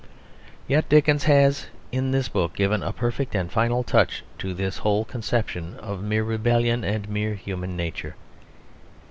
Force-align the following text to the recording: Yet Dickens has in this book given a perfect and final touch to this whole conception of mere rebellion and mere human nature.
Yet 0.67 0.89
Dickens 0.89 1.25
has 1.25 1.67
in 1.91 2.09
this 2.09 2.27
book 2.27 2.55
given 2.55 2.81
a 2.81 2.91
perfect 2.91 3.35
and 3.35 3.51
final 3.51 3.83
touch 3.83 4.23
to 4.39 4.51
this 4.55 4.79
whole 4.79 5.05
conception 5.05 5.77
of 5.77 6.01
mere 6.01 6.23
rebellion 6.23 6.83
and 6.83 7.07
mere 7.07 7.35
human 7.35 7.77
nature. 7.77 8.15